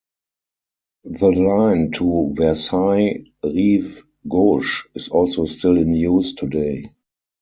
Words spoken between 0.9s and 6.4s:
The line to Versailles-Rive-Gauche is also still in use